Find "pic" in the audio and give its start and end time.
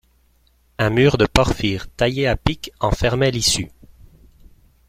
2.35-2.71